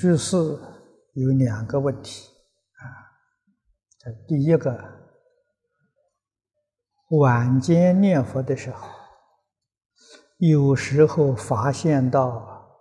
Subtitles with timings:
[0.00, 0.38] 居士
[1.12, 2.26] 有两个问题
[2.78, 2.82] 啊，
[3.98, 4.82] 这第一个，
[7.10, 8.88] 晚间念佛的时候，
[10.38, 12.80] 有时候发现到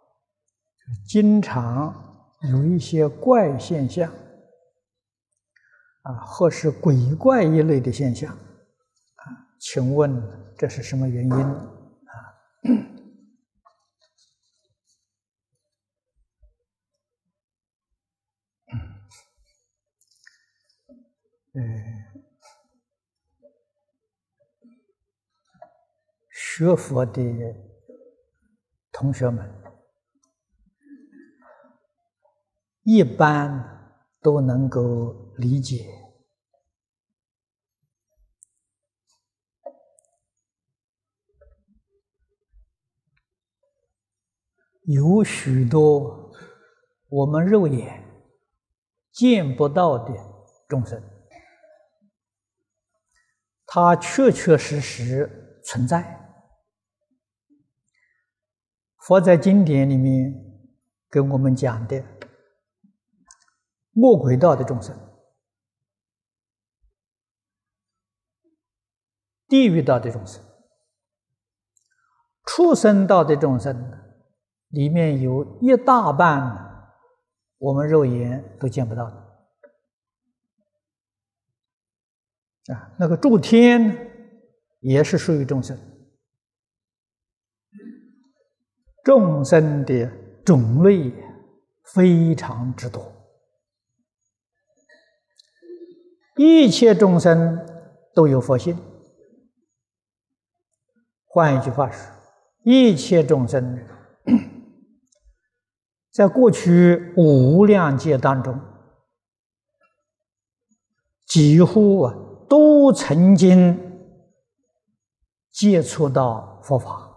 [1.10, 1.94] 经常
[2.54, 4.10] 有一些怪现象
[6.04, 9.28] 啊，或是鬼怪一类的现象啊，
[9.60, 10.24] 请问
[10.58, 11.68] 这是什么原因啊？
[26.60, 27.24] 学佛的
[28.92, 29.50] 同学们
[32.84, 35.88] 一般都能够理解，
[44.84, 46.30] 有许多
[47.08, 48.04] 我们肉眼
[49.14, 50.14] 见不到的
[50.68, 51.02] 众生。
[53.66, 56.19] 它确确实实存在。
[59.10, 60.36] 佛在经典里面
[61.10, 62.04] 跟我们讲的，
[63.90, 64.96] 魔鬼道的众生、
[69.48, 70.44] 地狱道的众生、
[72.46, 74.00] 畜生道的众生，
[74.68, 76.94] 里面有一大半，
[77.58, 79.16] 我们肉眼都见不到的。
[82.76, 84.38] 啊，那个诸天
[84.82, 85.76] 也是属于众生，
[89.04, 90.10] 众生的
[90.46, 91.12] 种类
[91.84, 93.12] 非常之多，
[96.38, 97.60] 一切众生
[98.14, 98.78] 都有佛性。
[101.26, 102.06] 换一句话说，
[102.64, 103.86] 一切众生
[106.12, 108.60] 在过去无量劫当中，
[111.28, 112.16] 几乎啊。
[112.50, 113.78] 都曾经
[115.52, 117.09] 接触到佛法，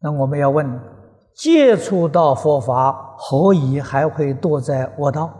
[0.00, 0.80] 那我们要问：
[1.34, 5.32] 接触到佛法，何以还会堕在恶道？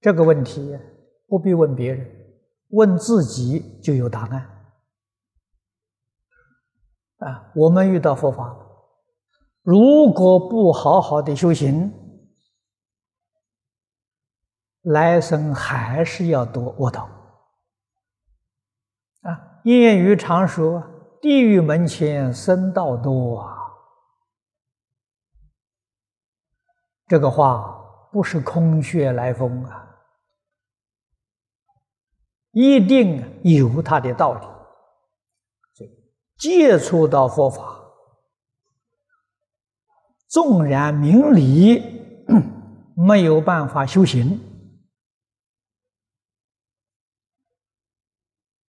[0.00, 0.78] 这个问题
[1.26, 2.06] 不必问别人，
[2.68, 4.50] 问自己就有答案。
[7.18, 8.54] 啊，我们遇到佛法，
[9.62, 11.92] 如果不好好的修行，
[14.82, 17.08] 来生还是要堕恶道
[19.22, 19.62] 啊！
[19.64, 20.82] 谚语常说
[21.24, 23.56] ：“地狱门前僧道多啊。”
[27.08, 29.88] 这个话不是空穴来风啊，
[32.50, 34.46] 一定有它的道理。
[36.36, 37.82] 接触到佛法，
[40.28, 41.80] 纵然明理，
[42.94, 44.38] 没有办法修行。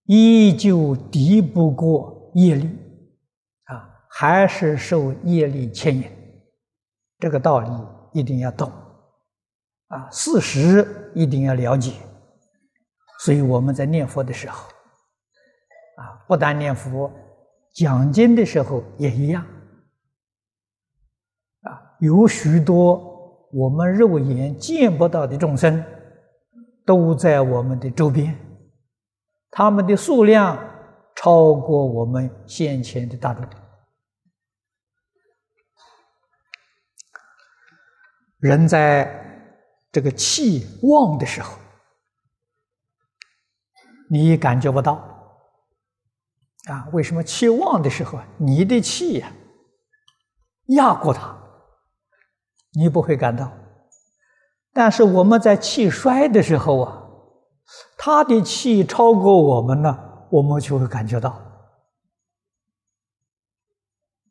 [0.04, 2.69] 依旧敌不过业力，
[3.63, 6.03] 啊，还是受业力牵引，
[7.19, 7.69] 这个道理
[8.13, 8.72] 一定要懂，
[9.88, 11.94] 啊，事实一定要了解。
[13.19, 14.68] 所以我们在念佛的时候，
[15.96, 17.09] 啊，不但念佛，
[17.73, 19.41] 讲经的时候也一样，
[21.62, 25.81] 啊，有许多我们肉眼见不到的众生，
[26.85, 28.38] 都在我们的周边。
[29.49, 30.59] 他们的数量
[31.16, 33.44] 超过我们先前的大众。
[38.40, 39.09] 人在
[39.91, 41.58] 这个气旺的时候，
[44.09, 44.94] 你感觉不到
[46.66, 46.88] 啊？
[46.94, 49.32] 为什么气旺的时候，你的气呀
[50.67, 51.35] 压过他，
[52.73, 53.52] 你不会感到？
[54.73, 57.02] 但是我们在气衰的时候啊。
[57.97, 61.30] 他的气超过我们了，我们就会感觉到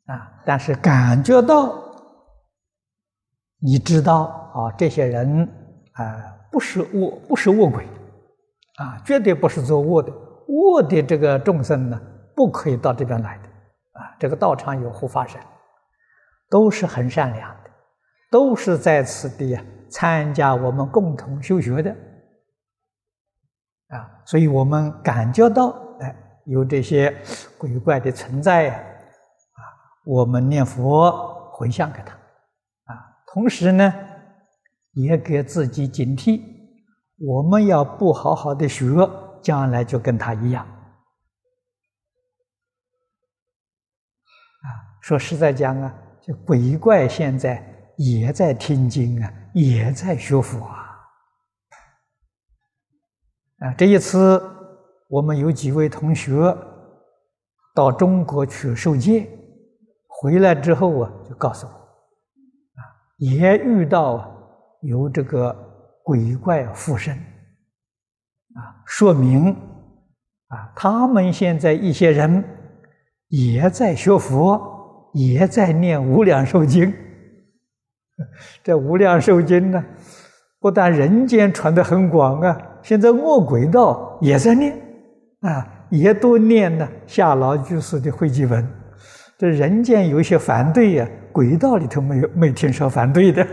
[0.05, 0.41] 啊。
[0.45, 1.73] 但是感觉到，
[3.59, 5.47] 你知道啊，这些人
[5.93, 7.85] 啊，不是恶，不是恶鬼
[8.75, 10.11] 啊，绝对不是做恶的。
[10.47, 11.99] 恶的这个众生呢，
[12.35, 13.49] 不可以到这边来的
[13.99, 14.15] 啊。
[14.19, 15.41] 这个道场有护法神，
[16.49, 17.71] 都是很善良的，
[18.29, 21.95] 都是在此地啊参加我们共同修学的。
[23.87, 25.75] 啊，所以我们感觉到，
[26.45, 27.15] 有这些
[27.57, 29.59] 鬼怪的存在呀，啊，
[30.05, 33.93] 我们念佛回向给他，啊，同时呢，
[34.93, 36.41] 也给自己警惕，
[37.17, 38.85] 我们要不好好的学，
[39.41, 40.65] 将来就跟他一样，
[44.61, 44.67] 啊
[45.01, 50.81] 说实在讲啊，这鬼怪现在也在听经啊，也在学佛啊。
[53.59, 54.37] 啊，这一次
[55.15, 56.33] 我们有几位同学
[57.73, 59.25] 到中国去受戒，
[60.09, 62.83] 回来之后啊，就告诉我，啊，
[63.19, 64.29] 也遇到
[64.81, 65.55] 有这个
[66.03, 67.13] 鬼怪附身，
[68.55, 69.55] 啊，说明
[70.49, 72.43] 啊，他们现在一些人
[73.29, 76.91] 也在学佛，也在念《无量寿经》。
[78.61, 79.81] 这《无量寿经》呢，
[80.59, 82.61] 不但人间传的很广啊。
[82.83, 84.77] 现在恶鬼道也在念，
[85.45, 86.87] 啊，也都念呢。
[87.05, 88.67] 下老居士的会集文，
[89.37, 93.47] 这人间有些反对呀，鬼道里头没有没听说反对的。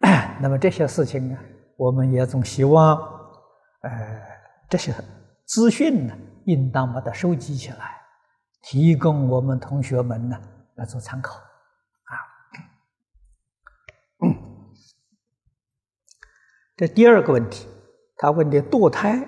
[0.00, 1.36] 啊， 那么这些事情呢，
[1.76, 2.96] 我们也总希望，
[3.82, 3.90] 呃，
[4.70, 4.94] 这些
[5.44, 6.14] 资讯呢，
[6.46, 8.00] 应当把它收集起来，
[8.62, 10.36] 提供我们同学们呢
[10.76, 11.45] 来做参考。
[16.76, 17.66] 这第二个问题，
[18.18, 19.26] 他问的堕胎，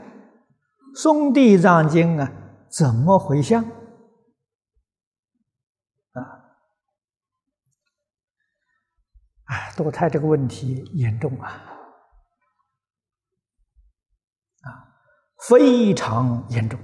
[0.95, 2.31] 诵地藏经啊，
[2.69, 3.65] 怎么回向？
[6.13, 6.21] 啊，
[9.45, 11.49] 哎，堕胎这个问题严重啊，
[14.61, 14.93] 啊，
[15.49, 16.79] 非常严重。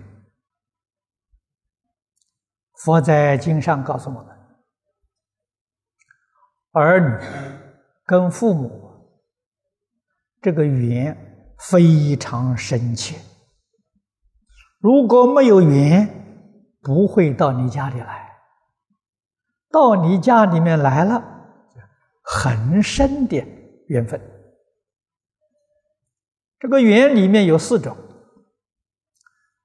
[2.77, 4.35] 佛在经上告诉我们，
[6.73, 7.19] 儿女
[8.07, 8.84] 跟父母。
[10.45, 11.17] 这个缘
[11.59, 13.17] 非常深切，
[14.79, 16.07] 如果没有缘，
[16.83, 18.31] 不会到你家里来。
[19.71, 21.25] 到你家里面来了，
[22.23, 23.43] 很深的
[23.87, 24.21] 缘分。
[26.59, 27.97] 这个缘里面有四种，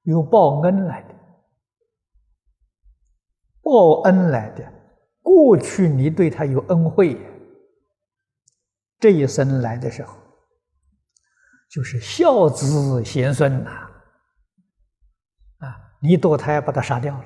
[0.03, 1.15] 有报恩来的，
[3.61, 4.63] 报恩来的，
[5.21, 7.19] 过去你对他有恩惠，
[8.97, 10.28] 这一生来的时候。
[11.69, 13.69] 就是孝子贤孙呐，
[15.59, 17.25] 啊，你堕胎把他杀掉了，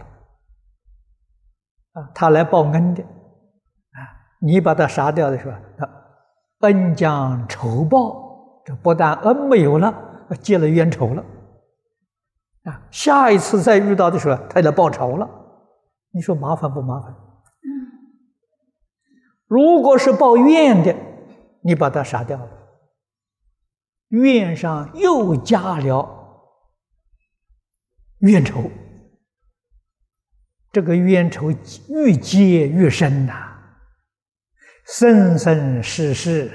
[1.93, 3.99] 啊，他来报恩的，啊，
[4.41, 5.57] 你把他杀掉的时候，
[6.59, 11.23] 恩将仇报，这不但恩没有了，结了冤仇了，
[12.63, 15.29] 啊，下一次再遇到的时候，他来报仇了，
[16.11, 17.15] 你说麻烦不麻烦？
[19.47, 20.93] 如果是报怨的，
[21.61, 22.62] 你把他杀掉了。
[24.13, 26.07] 怨上又加了
[28.19, 28.69] 怨仇，
[30.71, 31.51] 这个冤仇
[31.89, 33.33] 愈结愈深呐，
[34.85, 36.51] 生生世世，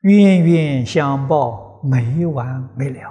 [0.00, 3.10] 冤冤相报没完没了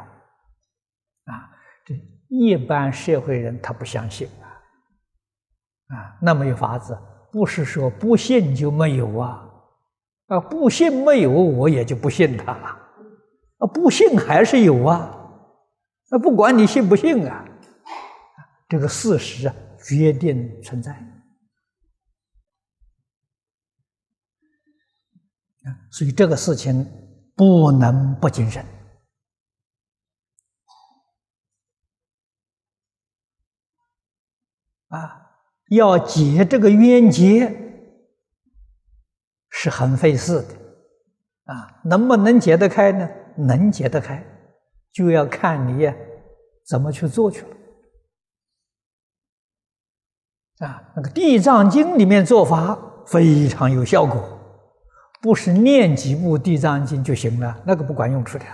[1.25, 1.49] 啊！
[1.85, 1.93] 这
[2.29, 6.97] 一般社会人他不相信啊，啊，那没有法子，
[7.31, 9.47] 不是说不信就没有啊，
[10.29, 12.79] 啊，不信没有，我也就不信他了。
[13.67, 15.15] 不信还是有啊，
[16.09, 17.45] 那不管你信不信啊，
[18.67, 19.55] 这个事实啊
[19.85, 20.91] 决定存在，
[25.91, 26.85] 所以这个事情
[27.35, 28.65] 不能不谨慎。
[34.89, 35.31] 啊，
[35.69, 37.51] 要解这个冤结
[39.49, 40.55] 是很费事的。
[41.45, 43.09] 啊，能不能解得开呢？
[43.35, 44.23] 能解得开，
[44.91, 45.91] 就要看你
[46.65, 47.47] 怎么去做去了。
[50.67, 54.39] 啊，那个《地藏经》里面做法非常有效果，
[55.21, 58.45] 不是念几部《地藏经》就行了，那个不管用处的。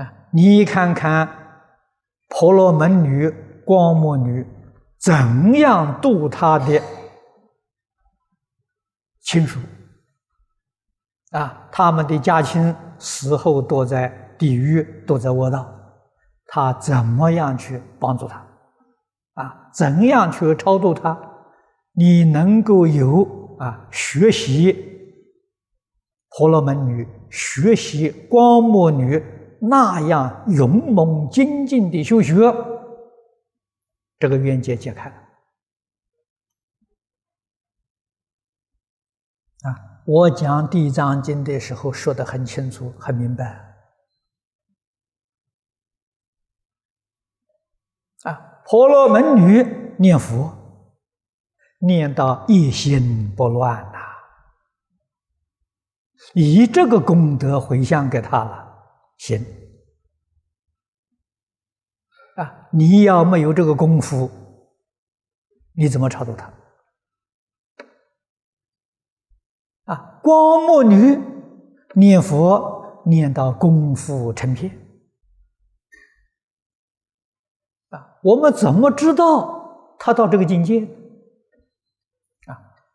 [0.00, 1.28] 啊，你看看
[2.28, 3.28] 婆罗门女、
[3.66, 4.46] 光目女
[4.98, 6.80] 怎样度她的
[9.20, 9.58] 亲属。
[11.32, 14.08] 啊，他们的家亲死后都在
[14.38, 15.70] 地狱，都在恶道，
[16.46, 18.46] 他怎么样去帮助他？
[19.34, 21.18] 啊，怎样去超度他？
[21.92, 24.72] 你能够有啊，学习
[26.30, 29.22] 婆罗门女、学习光目女
[29.60, 32.34] 那样勇猛精进的修学，
[34.18, 35.14] 这个冤结解开了。
[39.68, 39.97] 啊。
[40.10, 43.44] 我讲《地藏经》的时候说的很清楚、很明白。
[48.22, 49.62] 啊，婆罗门女
[49.98, 50.50] 念佛，
[51.80, 53.98] 念到一心不乱呐，
[56.32, 58.66] 以这个功德回向给他了，
[59.18, 59.44] 行
[62.36, 62.66] 啊！
[62.72, 64.30] 你要没有这个功夫，
[65.74, 66.50] 你怎么超度他？
[69.88, 71.18] 啊，光目女
[71.94, 74.70] 念佛念到功夫成片
[77.88, 80.82] 啊，我们怎么知道他到这个境界？
[82.46, 82.52] 啊，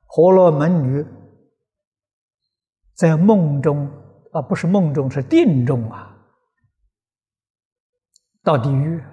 [0.07, 1.03] 婆罗门女
[2.93, 3.89] 在梦中
[4.31, 6.15] 啊，不是梦中，是定中啊，
[8.43, 9.03] 到地狱。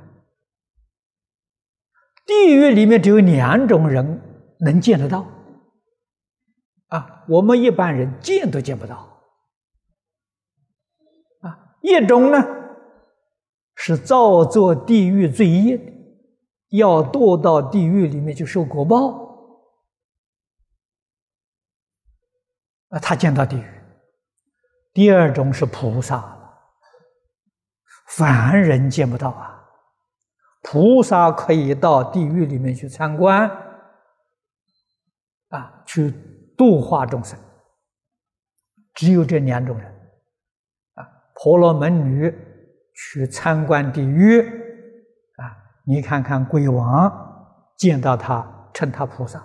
[2.27, 4.21] 地狱里面只有两种人
[4.61, 5.27] 能见得到。
[7.31, 8.97] 我们一般人见都见不到。
[11.43, 12.39] 啊，一种呢
[13.77, 15.93] 是造作地狱罪业的，
[16.71, 19.31] 要堕到地狱里面去受果报。
[22.89, 23.65] 啊，他见到地狱。
[24.93, 26.37] 第二种是菩萨
[28.09, 29.71] 凡人见不到啊，
[30.63, 33.49] 菩萨可以到地狱里面去参观，
[35.51, 36.13] 啊，去。
[36.61, 37.39] 度化众生，
[38.93, 39.91] 只有这两种人，
[40.93, 42.31] 啊，婆罗门女
[42.93, 44.43] 去参观地狱，
[45.37, 49.43] 啊，你看看鬼王见到他称他菩萨，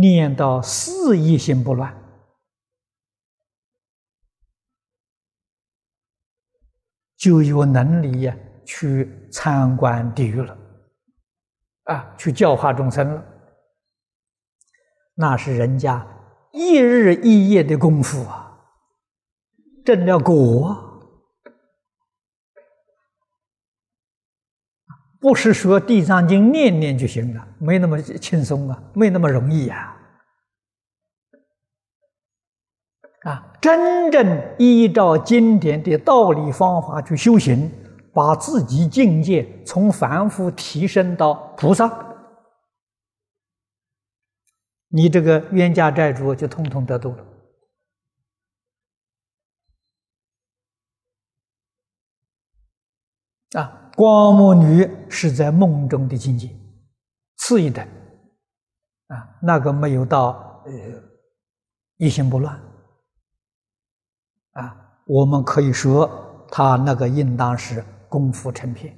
[0.00, 1.94] 念到四意心不乱，
[7.18, 8.34] 就有能力呀
[8.64, 10.63] 去参观地狱了。
[11.84, 13.24] 啊，去教化众生了，
[15.14, 16.06] 那是人家
[16.52, 18.58] 一日一夜的功夫啊，
[19.84, 20.76] 正了果，
[25.20, 29.90] 不是说《地藏经》念念就行了，没那么轻松啊，没那么容易呀。
[33.24, 37.70] 啊，真正依照经典的道理方法去修行。
[38.14, 42.14] 把自己境界从凡夫提升到菩萨，
[44.86, 47.26] 你这个冤家债主就通通得度了。
[53.60, 56.48] 啊，光目女是在梦中的境界，
[57.36, 57.84] 次一等。
[59.08, 60.72] 啊，那个没有到呃
[61.96, 62.54] 一心不乱。
[64.52, 67.84] 啊，我们可以说他那个应当是。
[68.14, 68.96] 功夫成片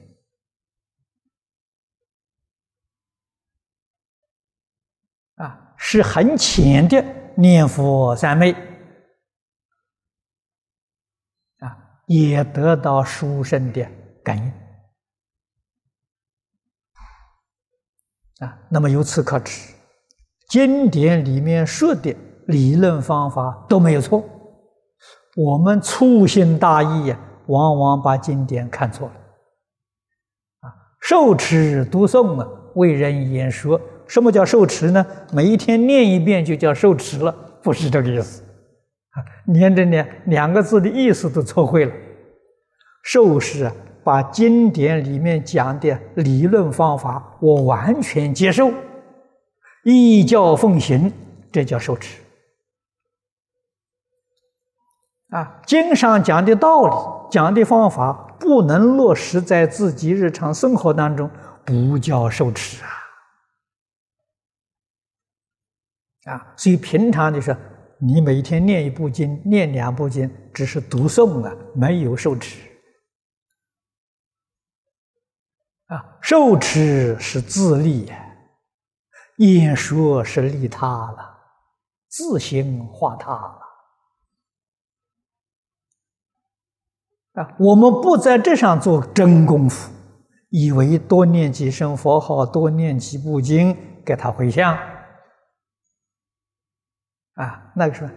[5.37, 7.03] 啊，是很浅的
[7.35, 8.53] 念佛三昧
[11.61, 13.83] 啊，也得到殊胜的
[14.23, 14.53] 感应
[18.47, 18.59] 啊。
[18.69, 19.73] 那么由此可知，
[20.51, 22.15] 经典里面说的
[22.49, 24.23] 理论方法都没有错，
[25.37, 27.19] 我们粗心大意呀。
[27.47, 29.15] 往往把经典看错了，
[30.61, 33.81] 啊，受持读诵啊，为人言说。
[34.09, 35.05] 什么叫受持呢？
[35.33, 38.43] 每一天念一遍就叫受持了，不是这个意思，
[39.11, 41.93] 啊，连着念两个字的意思都错会了。
[43.03, 43.73] 受是啊，
[44.05, 48.71] 把经典里面讲的理论方法，我完全接受，
[49.83, 51.13] 依教奉行，
[51.51, 52.21] 这叫受持。
[55.37, 56.95] 啊，经上讲的道理、
[57.31, 61.31] 讲的方法不能落实在自己日常生活当中，
[61.63, 62.89] 不叫受持啊！
[66.33, 67.55] 啊，所以平常就是，
[67.99, 72.59] 你每天念一部经、念两部经，只是读诵啊，没有受持。
[75.89, 78.11] 啊，受持是自利，
[79.37, 81.39] 演说是利他了，
[82.09, 83.66] 自行化他了。
[87.37, 89.93] 啊，我们不在这上做真功夫，
[90.49, 94.75] 以为多念几声佛号，多念几部经，给他回向。
[97.35, 98.11] 啊，那个时候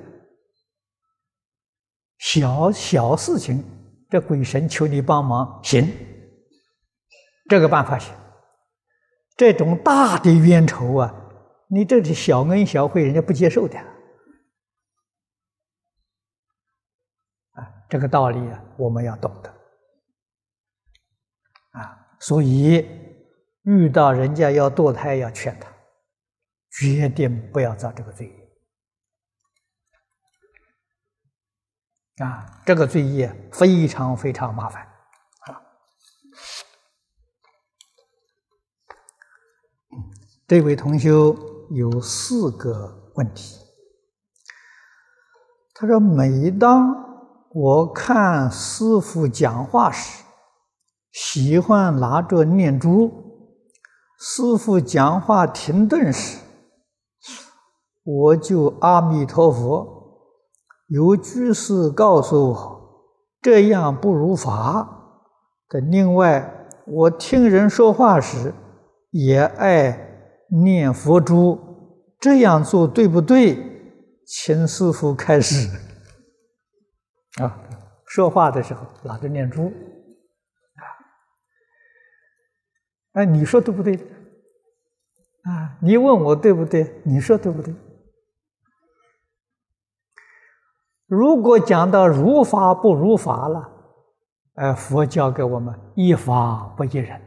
[2.17, 3.61] 小小事情，
[4.09, 5.85] 这鬼神求你帮忙，行，
[7.49, 8.15] 这个办法行。
[9.35, 11.13] 这种大的冤仇啊，
[11.69, 13.77] 你这是小恩小惠，人家不接受的。
[17.89, 19.49] 这个道理啊，我们要懂得
[21.71, 22.87] 啊，所以
[23.63, 25.67] 遇到人家要堕胎，要劝他，
[26.69, 28.31] 决定不要造这个罪
[32.17, 34.83] 啊，这个罪业非常非常麻烦
[35.47, 35.59] 啊。
[40.47, 41.35] 这位同修
[41.71, 43.57] 有四个问题。
[45.73, 47.08] 他说：“每当
[47.51, 50.23] 我看师傅讲话时，
[51.11, 53.09] 喜欢拿着念珠；
[54.19, 56.37] 师傅讲话停顿时，
[58.03, 59.97] 我就阿弥陀佛。
[60.89, 62.81] 有居士告诉我，
[63.41, 64.97] 这样不如法。
[65.69, 68.53] 的另外，我听人说话时，
[69.09, 71.57] 也爱念佛珠，
[72.19, 73.65] 这样做对不对？”
[74.25, 75.67] 请师傅开始
[77.37, 77.59] 啊！
[78.05, 79.67] 说话的时候拿着念珠
[80.75, 80.83] 啊！
[83.13, 83.95] 哎，你说对不对？
[85.43, 87.01] 啊，你问我对不对？
[87.05, 87.73] 你说对不对？
[91.05, 93.71] 如果讲到如法不如法了，
[94.55, 97.21] 哎，佛教给我们一法不一人。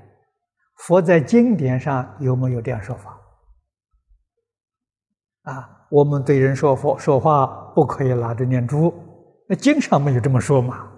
[0.76, 3.20] 佛在经典上有没有这样说法？
[5.42, 5.86] 啊？
[5.90, 8.92] 我们对人说佛说话不可以拿着念珠，
[9.56, 10.90] 经常没有这么说嘛？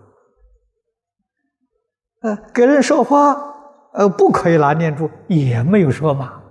[2.20, 3.34] 呃，给人说话，
[3.92, 6.42] 呃，不可以拿念珠，也没有说嘛。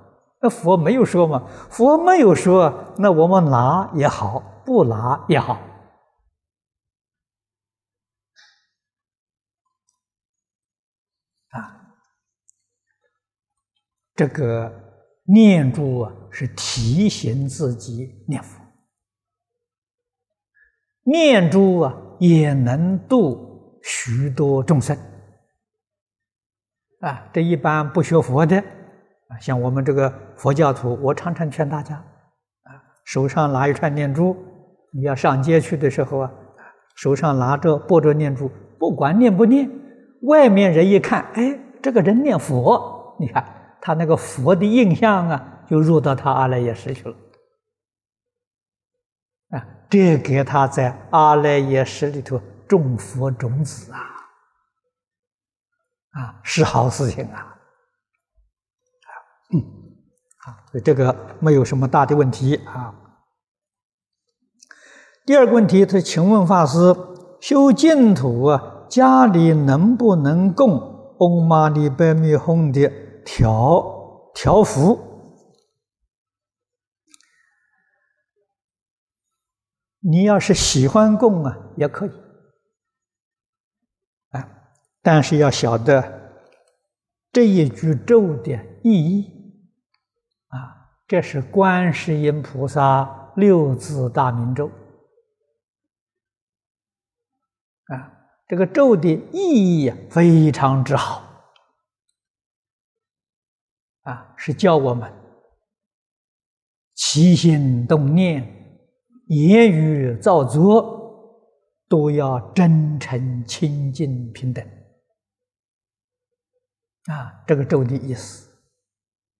[0.41, 1.47] 那佛没有说嘛？
[1.69, 5.53] 佛没有说，那我们拿也好，不拿也好。
[11.49, 11.95] 啊，
[14.15, 14.79] 这个。
[15.25, 18.59] 念珠啊，是提醒自己念佛；
[21.03, 24.97] 念珠啊，也能度许多众生。
[27.01, 32.71] 啊，这一般不学佛的啊，像我们这个佛教徒，我常常劝大家啊，
[33.05, 34.35] 手上拿一串念珠，
[34.91, 36.31] 你要上街去的时候啊，
[36.95, 39.69] 手上拿着握着念珠，不管念不念，
[40.23, 43.45] 外面人一看，哎，这个人念佛，你看。
[43.85, 47.13] 他那个佛的印象啊，就入到他阿赖耶识去了，
[49.55, 53.99] 啊，这给他在阿赖耶识里头种佛种子啊，
[56.19, 59.11] 啊，是好事情啊，啊，
[59.53, 59.61] 嗯，
[60.39, 62.93] 好，所以这个没有什么大的问题啊。
[65.25, 66.95] 第二个问题，他请问法师，
[67.39, 72.91] 修净土啊，家里能不能供嗡嘛呢叭咪吽的？
[73.25, 73.81] 调
[74.35, 75.12] 调伏，
[80.05, 82.11] 你要是喜欢供啊，也可以，
[84.31, 84.47] 啊，
[85.01, 86.43] 但是要晓得
[87.31, 88.51] 这一句咒的
[88.83, 89.63] 意义，
[90.47, 94.69] 啊，这是观世音菩萨六字大明咒，
[97.85, 98.11] 啊，
[98.47, 101.29] 这个咒的意义非常之好。
[104.01, 105.09] 啊，是教我们
[106.93, 108.62] 起心动念、
[109.27, 111.01] 言语造作，
[111.87, 114.63] 都要真诚、清净、平等。
[117.05, 118.49] 啊，这个咒的意思。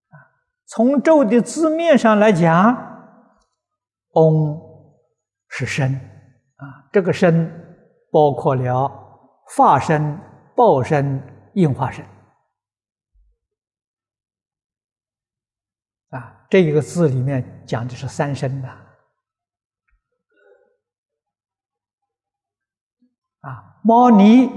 [0.10, 0.16] 啊，
[0.66, 2.76] 从咒的字面上来讲
[4.16, 4.60] ，“嗡”
[5.50, 5.94] 是身，
[6.56, 7.50] 啊，这个身
[8.12, 8.90] 包括了
[9.46, 10.20] 化身、
[10.56, 11.22] 报身、
[11.54, 12.06] 应化身。
[16.10, 18.83] 啊，这一个字里面讲的是三生的。
[23.44, 24.50] 啊，猫尼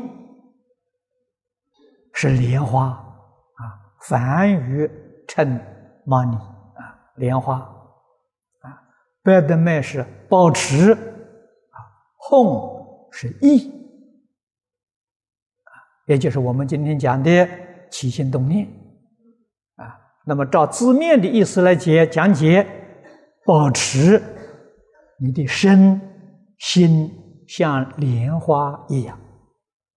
[2.12, 3.62] 是莲花，啊，
[4.00, 4.90] 梵语
[5.26, 5.60] 称
[6.04, 7.56] 猫尼，啊，莲花，
[8.60, 8.82] 啊，
[9.22, 11.78] 白的麦是保持，啊，
[12.16, 13.68] 哄是意，
[15.64, 15.70] 啊，
[16.06, 17.48] 也就是我们今天讲的
[17.90, 18.68] 起心动念
[19.74, 19.98] 啊。
[20.24, 22.64] 那么，照字面的意思来解讲解，
[23.44, 24.22] 保持
[25.18, 26.00] 你的身
[26.58, 27.10] 心
[27.46, 29.18] 像莲花一样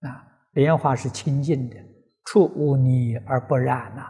[0.01, 1.75] 啊，莲花是清净的，
[2.25, 4.01] 出污泥而不染呐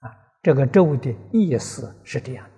[0.00, 0.10] 啊，
[0.42, 2.52] 这个咒的意思是这样的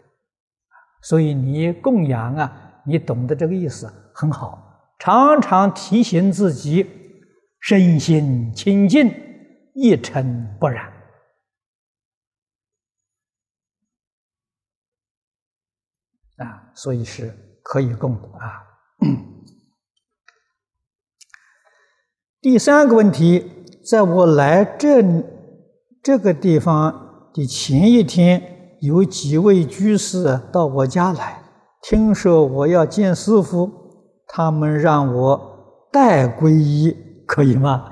[1.02, 6.86] 所以你供养啊，你懂得这个意思很好，常常提醒自己
[7.60, 9.10] 身心清净，
[9.74, 10.92] 一尘不染。
[16.36, 18.64] 啊，所以是可以供的啊。
[22.44, 23.50] 第三个问题，
[23.82, 25.02] 在我来这
[26.02, 31.42] 这个地方的前一天，有几位居士到我家来，
[31.80, 33.70] 听说我要见师傅，
[34.26, 36.94] 他们让我带皈依，
[37.26, 37.90] 可以吗？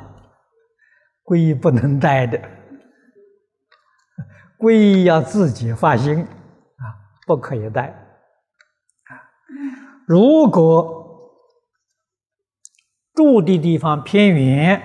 [1.25, 2.39] 皈依不能带的，
[4.59, 6.85] 皈依要自己发心啊，
[7.27, 7.97] 不可以带。
[10.07, 11.02] 如果
[13.15, 14.77] 住的地方偏远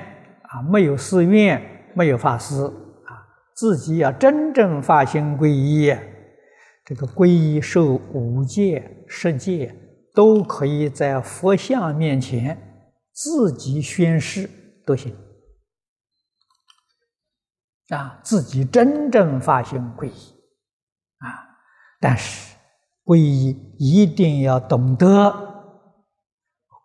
[0.44, 5.96] 啊，没有寺院，没有法师啊，自己要真正发心皈依，
[6.86, 9.74] 这个皈依受五戒、十戒，
[10.14, 14.50] 都可以在佛像面前自己宣誓
[14.86, 15.16] 都行
[17.90, 20.36] 啊，自己真正发心皈依
[21.20, 21.28] 啊，
[22.00, 22.56] 但是
[23.06, 25.46] 皈依一定要懂得。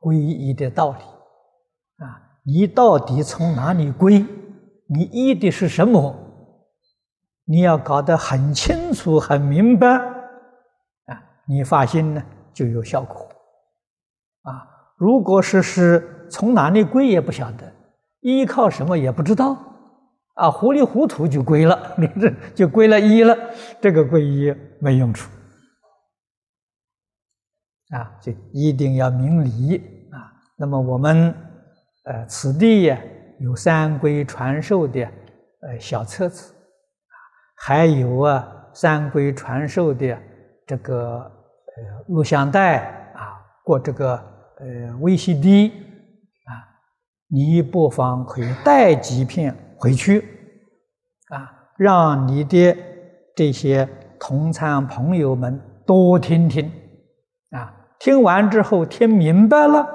[0.00, 0.98] 皈依的道理，
[2.44, 4.24] 你到底从哪里归？
[4.87, 6.14] 你依的是什么？
[7.44, 12.22] 你要搞得很清楚、很明白啊，你发心呢
[12.55, 13.28] 就有效果
[14.42, 14.62] 啊。
[14.96, 17.72] 如果说是从哪里归也不晓得，
[18.20, 19.57] 依靠什么也不知道
[20.35, 23.37] 啊，糊里糊涂就归了，你 这就归了一了，
[23.81, 25.31] 这个皈依没用处。
[27.90, 29.76] 啊，就一定要明理
[30.12, 30.33] 啊。
[30.57, 31.35] 那么我们
[32.04, 32.98] 呃，此地呀
[33.38, 37.14] 有三规传授的呃小册子啊，
[37.56, 40.18] 还有啊三规传授的
[40.66, 42.78] 这个呃录像带
[43.14, 44.14] 啊，或这个
[44.58, 44.66] 呃
[45.00, 46.50] VCD 啊，
[47.28, 50.20] 你不妨可以带几片回去
[51.28, 52.76] 啊，让你的
[53.36, 53.88] 这些
[54.18, 56.70] 同参朋友们多听听
[57.50, 57.74] 啊。
[57.98, 59.86] 听完之后，听明白了，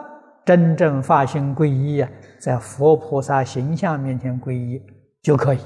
[0.48, 4.82] 真正发心皈依啊，在佛菩萨形象面前皈依
[5.22, 5.60] 就可以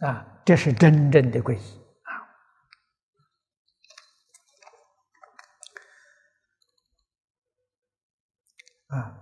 [0.00, 1.60] 啊，这是真正的皈依
[8.88, 9.20] 啊啊！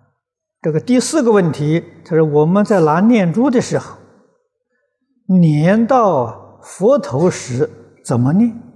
[0.61, 3.99] 这个第四个问题，他说我们在拿念珠的时候，
[5.27, 7.69] 念到佛头时。
[8.05, 8.72] 怎么念？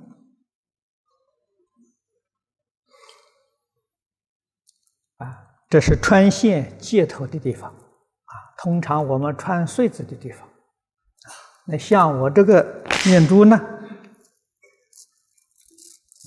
[5.69, 8.35] 这是穿线接头的地方啊。
[8.59, 11.31] 通常我们穿穗子的地方啊。
[11.67, 13.61] 那像我这个念珠呢？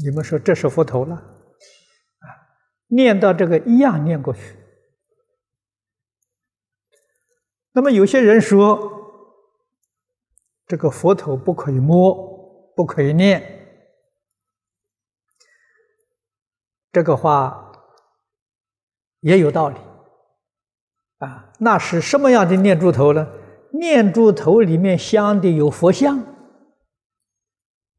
[0.03, 2.27] 你们说这是佛头了啊？
[2.87, 4.55] 念到这个一样念过去。
[7.71, 8.77] 那么有些人说，
[10.67, 12.27] 这个佛头不可以摸。
[12.75, 13.41] 不可以念
[16.93, 17.68] 这个话
[19.21, 19.75] 也有道理
[21.19, 21.51] 啊。
[21.59, 23.27] 那是什么样的念珠头呢？
[23.71, 26.19] 念珠头里面镶的有佛像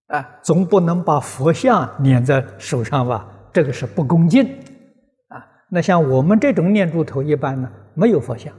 [0.08, 3.28] 啊，总不能把佛像粘在手上吧？
[3.52, 4.44] 这个是不恭敬
[5.28, 5.46] 啊。
[5.68, 8.52] 那像我们这种念珠头，一般呢没有佛像，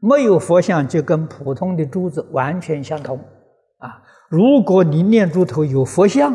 [0.00, 3.18] 没有佛像就跟普通的珠子完全相同
[3.78, 4.02] 啊。
[4.30, 6.34] 如果你念珠头有佛像，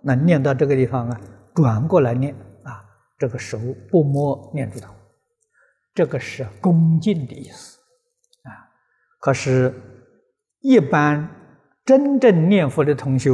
[0.00, 1.20] 那念到这个地方啊，
[1.54, 2.82] 转过来念啊，
[3.18, 3.58] 这个手
[3.90, 4.90] 不摸念珠头，
[5.96, 7.78] 这个是恭敬的意思
[8.42, 8.52] 啊。
[9.18, 9.74] 可是，
[10.60, 11.28] 一般
[11.86, 13.30] 真正念佛的同学，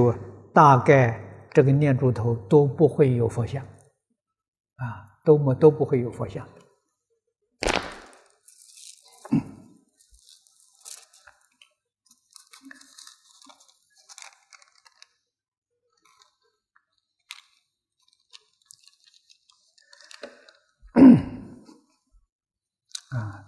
[0.54, 1.20] 大概
[1.50, 4.86] 这个念珠头都不会有佛像啊，
[5.24, 6.46] 都么都不会有佛像。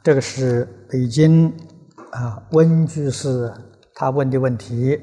[0.05, 1.49] 这个是北京
[2.13, 3.51] 啊温居士
[3.95, 5.01] 他问的问题，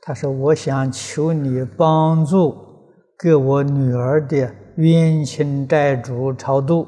[0.00, 2.56] 他说：“我想求你帮助，
[3.18, 6.84] 给我女儿的冤亲债主超度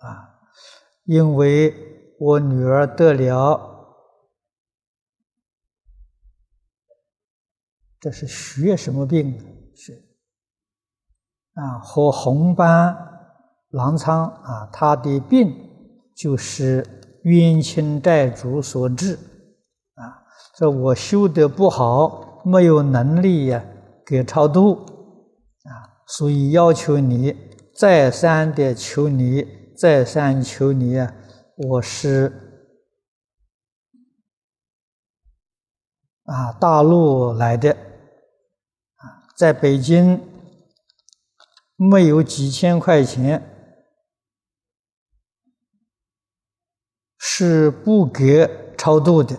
[0.00, 0.36] 啊，
[1.04, 1.74] 因为
[2.20, 3.58] 我女儿得了，
[7.98, 9.32] 这是血什么病？
[9.74, 9.94] 是
[11.54, 12.94] 啊，和红斑
[13.70, 15.56] 狼疮啊，她的病
[16.14, 16.84] 就是。”
[17.22, 19.18] 冤亲债主所致，
[19.94, 20.22] 啊，
[20.56, 23.64] 说我修得不好，没有能力呀，
[24.06, 24.74] 给超度，
[25.64, 27.36] 啊，所以要求你
[27.76, 31.12] 再三的求你，再三求你啊，
[31.56, 32.32] 我是
[36.24, 40.20] 啊，大陆来的，啊，在北京
[41.76, 43.54] 没有几千块钱。
[47.18, 49.34] 是不给超度的，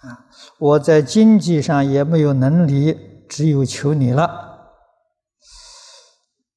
[0.00, 0.26] 啊！
[0.58, 4.50] 我在经济上也没有能力，只有求你了。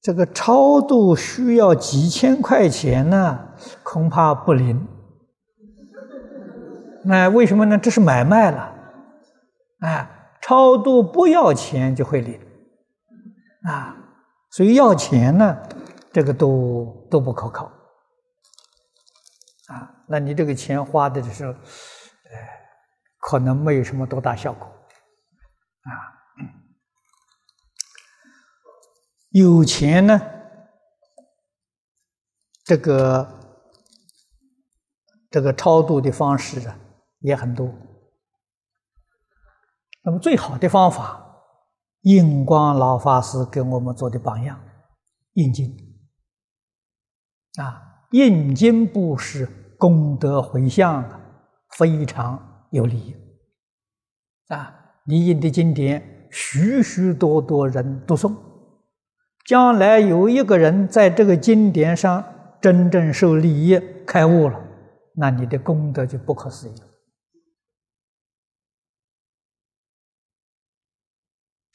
[0.02, 3.40] 这个超度需要几千块钱呢，
[3.84, 4.88] 恐怕不灵。
[7.04, 7.78] 那为什么呢？
[7.78, 8.74] 这是买卖了，
[9.80, 10.10] 哎，
[10.42, 12.40] 超度不要钱就会灵，
[13.64, 13.96] 啊！
[14.52, 15.58] 所以要钱呢，
[16.12, 17.72] 这个都都不可靠。
[20.08, 21.60] 那你这个钱花的时候，呃，
[23.20, 25.90] 可能没有什么多大效果啊。
[29.30, 30.22] 有钱呢，
[32.64, 33.40] 这个
[35.30, 36.78] 这个超度的方式啊
[37.20, 37.74] 也很多。
[40.04, 41.22] 那么最好的方法。
[42.08, 44.64] 印光老法师给我们做的榜样，
[45.34, 45.76] 印经
[47.60, 49.50] 啊，印经布施
[49.86, 51.22] 功德回向啊，
[51.78, 53.16] 非常有利
[54.48, 54.74] 啊。
[55.04, 58.36] 你印的经典，许许多多人读诵，
[59.46, 62.26] 将来有一个人在这个经典上
[62.60, 64.60] 真正受利益开悟了，
[65.14, 66.74] 那你的功德就不可思议。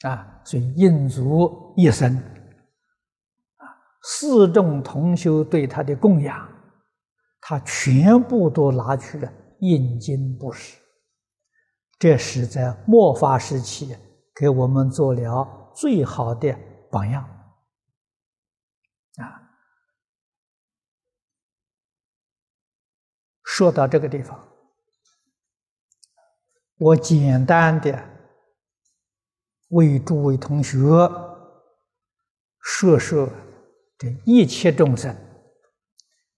[0.01, 3.63] 啊，所以印足一生，啊，
[4.03, 6.45] 四众同修对他的供养，
[7.41, 10.77] 他全部都拿去了印经布施，
[11.99, 13.97] 这是在末法时期
[14.33, 16.55] 给我们做了最好的
[16.89, 17.23] 榜样。
[19.17, 19.41] 啊，
[23.43, 24.47] 说到这个地方，
[26.77, 28.09] 我简单的。
[29.71, 30.77] 为诸位同学
[32.59, 33.29] 说说
[33.97, 35.15] 这一切众生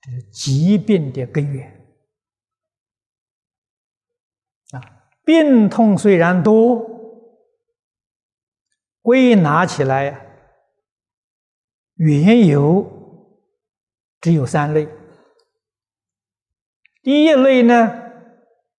[0.04, 1.66] 这是疾病的根源
[4.72, 6.86] 啊，病痛虽然多，
[9.02, 10.22] 归纳起来呀
[11.96, 12.86] 缘由
[14.20, 14.90] 只有三类。
[17.02, 17.74] 第一类呢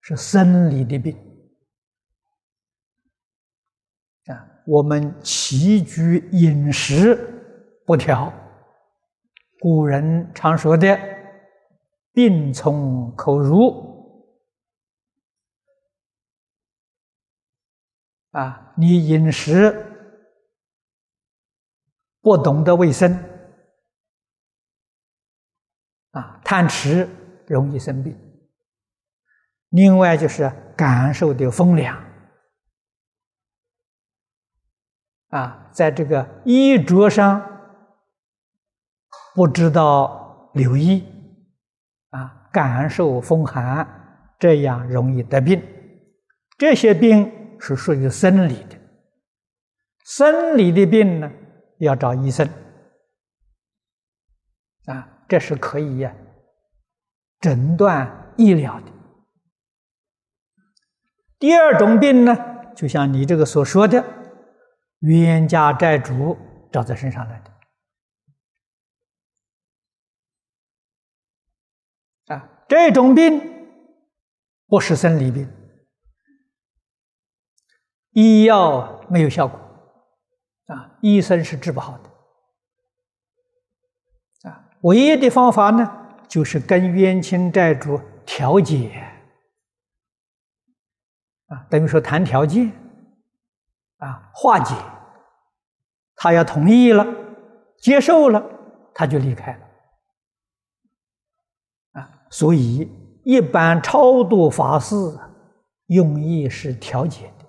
[0.00, 1.16] 是生理的病
[4.26, 4.44] 啊。
[4.66, 7.14] 我们起居饮食
[7.86, 8.32] 不调，
[9.60, 10.98] 古人常说的
[12.14, 13.92] “病从口入”，
[18.32, 19.92] 啊，你饮食
[22.22, 23.12] 不懂得卫生，
[26.12, 27.06] 啊，贪吃
[27.46, 28.18] 容易生病。
[29.68, 32.02] 另外就是感受的风凉。
[35.28, 37.42] 啊，在这个衣着上
[39.34, 41.04] 不知道留意，
[42.54, 43.84] 感受风寒，
[44.38, 45.60] 这样容易得病。
[46.56, 48.78] 这些病是属于生理的，
[50.04, 51.28] 生理的病呢，
[51.78, 52.48] 要找医生。
[54.86, 56.14] 啊，这是可以呀，
[57.40, 58.86] 诊断医疗的。
[61.40, 62.36] 第二种病呢，
[62.76, 64.22] 就像你这个所说的。
[65.00, 66.38] 冤家债主
[66.72, 67.38] 找在身上来
[72.26, 73.40] 的啊，这种病
[74.66, 75.48] 不是生理病，
[78.10, 79.60] 医药没有效果。
[80.66, 82.10] 啊，医生是治不好的。
[84.48, 89.04] 啊，唯一的方法呢，就是跟冤亲债主调解。
[91.48, 92.72] 啊，等于说谈条件
[93.98, 94.74] 啊，化解。
[96.16, 97.06] 他要同意了，
[97.76, 98.42] 接受了，
[98.94, 99.63] 他就离开了。
[102.34, 102.90] 所以
[103.22, 104.96] 一般超度法事
[105.86, 107.44] 用意是调解的。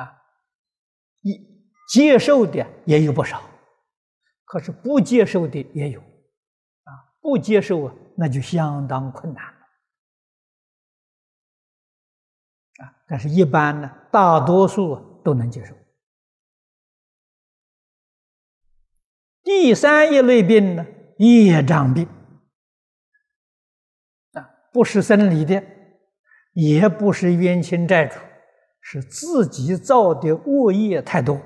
[0.00, 0.22] 啊，
[1.20, 1.38] 一
[1.92, 3.42] 接受的也有不少，
[4.46, 6.00] 可是不接受的也有。
[6.00, 9.44] 啊，不接受啊，那就相当困难。
[12.78, 15.74] 啊，但是一般呢，大多数都能接受。
[19.46, 20.84] 第三一类病呢，
[21.18, 22.08] 业障病，
[24.32, 25.62] 啊，不是生理的，
[26.52, 28.18] 也不是冤亲债主，
[28.80, 31.40] 是自己造的恶业太多，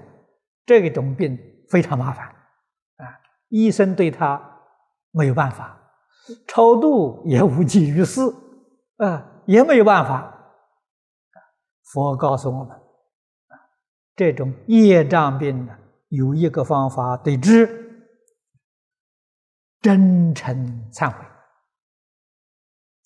[0.64, 3.04] 这种病非常麻烦，啊，
[3.50, 4.62] 医生对他
[5.10, 5.78] 没有办法，
[6.48, 8.22] 超度也无济于事，
[8.96, 10.54] 啊，也没有办法。
[11.92, 13.60] 佛告诉我们，啊，
[14.16, 15.76] 这种业障病呢，
[16.08, 17.79] 有一个方法对治：
[19.80, 21.24] 真诚忏悔。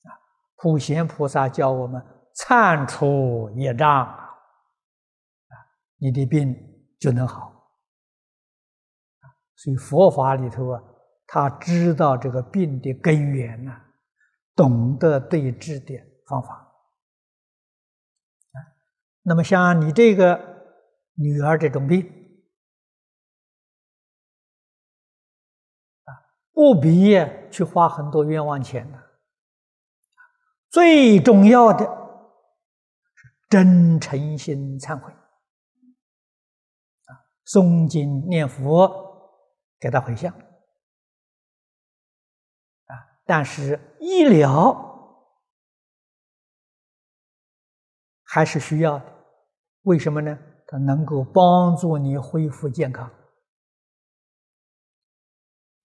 [0.03, 0.11] 啊，
[0.57, 4.27] 普贤菩萨教我们忏除业障，啊，
[5.99, 6.55] 你的病
[6.99, 7.53] 就能好。
[9.57, 10.83] 所以佛法里头啊，
[11.27, 13.73] 他知道这个病的根源呢，
[14.55, 15.95] 懂得对治的
[16.27, 16.73] 方法。
[19.23, 20.39] 那么像你这个
[21.15, 22.24] 女儿这种病，
[26.55, 27.15] 不必
[27.51, 28.99] 去花很多冤枉钱的。
[30.71, 31.85] 最重要的
[33.15, 37.11] 是真诚心忏悔，啊，
[37.45, 38.89] 诵经念佛，
[39.79, 40.33] 给他回向，
[42.87, 44.93] 啊，但是医疗。
[48.27, 49.05] 还是需要的，
[49.83, 50.37] 为什么呢？
[50.67, 53.09] 它能够帮助你恢复健康，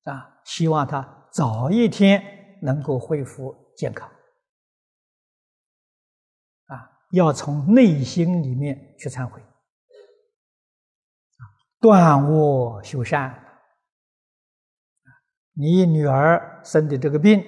[0.06, 4.10] 啊，希望他早一天能够恢复健康，
[6.66, 9.46] 啊，要从内心里面去忏悔，啊，
[11.80, 13.62] 断恶修善，
[15.54, 17.40] 你女儿生的这个病，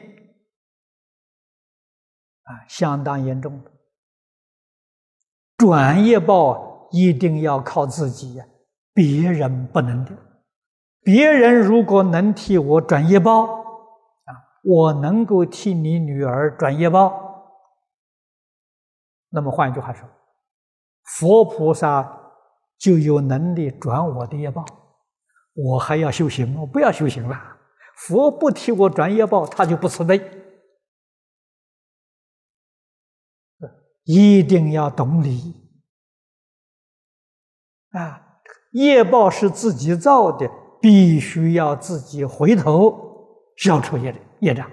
[2.44, 3.72] 啊，相当严重的。
[5.58, 8.46] 转业报一定要靠自己呀，
[8.94, 10.31] 别人不能的。
[11.04, 14.30] 别人如果能替我转业报，啊，
[14.64, 17.60] 我能够替你女儿转业报，
[19.30, 20.08] 那么换一句话说，
[21.04, 22.34] 佛菩萨
[22.78, 24.64] 就有能力转我的业报。
[25.54, 26.66] 我还要修行吗？
[26.66, 27.58] 不要修行了。
[27.96, 30.40] 佛不替我转业报，他就不慈悲。
[34.04, 35.56] 一定要懂理
[37.92, 38.40] 啊！
[38.72, 40.50] 业报是自己造的，
[40.82, 42.94] 必须要自己回头
[43.56, 44.66] 消除业业障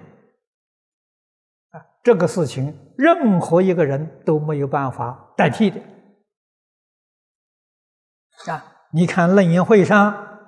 [1.71, 1.85] 啊！
[2.03, 5.79] 这个事情，任何一个人都没有办法代替的
[8.47, 8.65] 啊！
[8.93, 10.39] 你看楞严会上，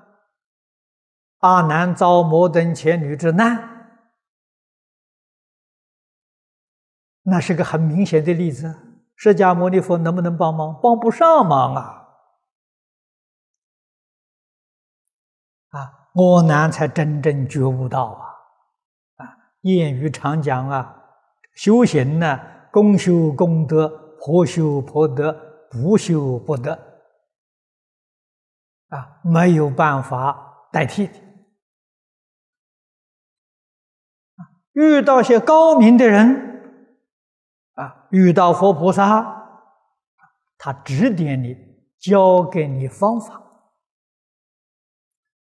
[1.40, 3.68] 阿难遭摩登伽女之难。
[7.24, 8.74] 那是个很明显的例子，
[9.14, 10.80] 释迦牟尼佛能不能帮忙？
[10.82, 11.99] 帮不上忙啊！
[15.70, 19.24] 啊，我难才真正觉悟到啊！
[19.24, 21.02] 啊，谚语常讲啊，
[21.54, 25.32] 修行呢，公修功德，婆修婆德，
[25.70, 26.72] 不修不得。
[28.88, 31.12] 啊，没有办法代替的。
[34.72, 36.48] 遇到些高明的人。
[37.74, 39.46] 啊，遇到佛菩萨，
[40.58, 41.56] 他指点你，
[41.98, 43.40] 教给你方法，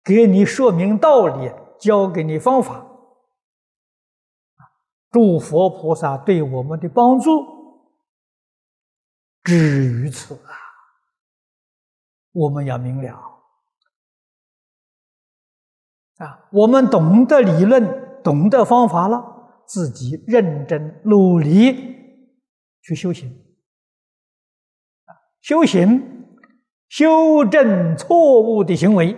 [0.07, 2.87] 给你说明道理，教给你方法。
[5.11, 7.45] 诸佛菩萨对我们的帮助，
[9.43, 10.55] 止于此啊！
[12.31, 13.17] 我们要明了
[16.19, 21.97] 啊，我们懂得理论，懂得方法了，自己认真努力。
[22.81, 23.29] 去修行！
[25.41, 26.39] 修行，
[26.87, 29.13] 修正错误的行为，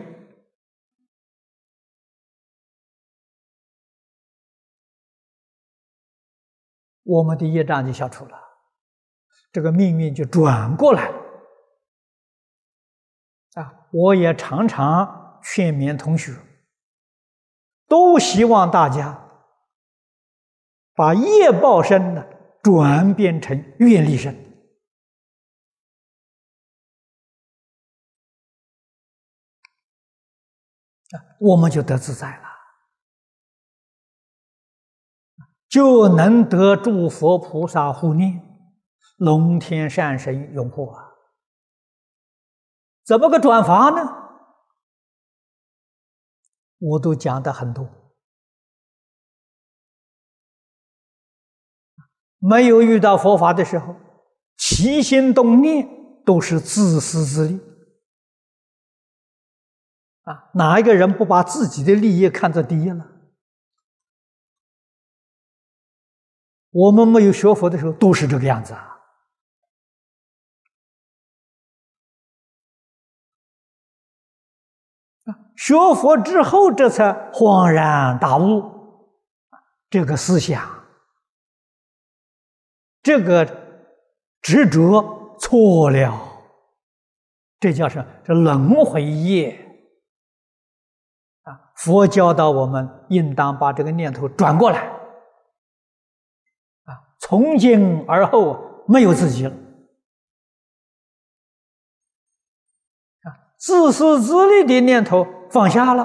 [7.09, 8.37] 我们的业障就消除了，
[9.51, 11.11] 这个命运就转过来
[13.55, 13.87] 啊！
[13.91, 16.35] 我也常常劝勉同学，
[17.87, 19.27] 都希望大家
[20.93, 22.25] 把业报身呢。
[22.61, 24.35] 转变成愿力身
[31.39, 32.48] 我们就得自在了，
[35.69, 38.41] 就能得诸佛菩萨护念，
[39.17, 41.11] 龙天善神拥护啊！
[43.05, 44.01] 怎么个转法呢？
[46.79, 47.87] 我都讲的很多。
[52.39, 53.95] 没有遇到佛法的时候，
[54.57, 55.87] 起心动念
[56.25, 57.59] 都是自私自利
[60.23, 60.49] 啊！
[60.53, 63.08] 哪一个人不把自己的利益看作第一呢？
[66.71, 68.85] 我们没有学佛的时候都是这个样子啊！
[75.55, 79.09] 学佛之后，这才恍然大悟，
[79.89, 80.77] 这个思想。
[83.01, 83.45] 这个
[84.41, 86.21] 执着错了，
[87.59, 88.05] 这叫什么？
[88.23, 89.57] 这轮回业
[91.43, 91.71] 啊！
[91.75, 94.98] 佛教导我们，应当把这个念头转过来！
[97.29, 99.51] 从今而后没有自己了
[103.21, 103.53] 啊！
[103.55, 106.03] 自私自利的念头放下了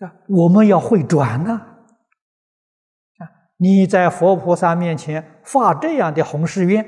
[0.00, 0.12] 啊！
[0.28, 1.52] 我们要会转呐！
[3.16, 3.24] 啊。
[3.56, 6.84] 你在佛菩萨面前发这样的宏誓愿，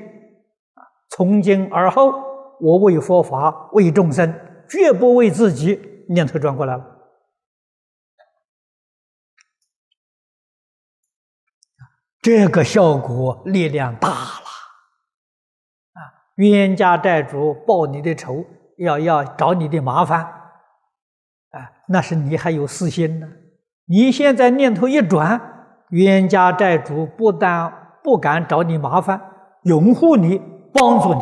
[0.75, 2.13] 啊，从今而后，
[2.59, 4.31] 我为佛法，为众生，
[4.69, 6.05] 绝不为自己。
[6.09, 6.96] 念头转过来了，
[12.27, 14.43] 这个效果力量大了
[15.93, 15.99] 啊！
[16.35, 18.45] 冤家债主报你的仇，
[18.79, 23.29] 要要找你的麻烦，啊，那是你还有私心呢。
[23.85, 25.39] 你现在念头一转，
[25.91, 29.21] 冤家债主不但不敢找你麻烦，
[29.63, 30.37] 拥护你，
[30.73, 31.21] 帮助你，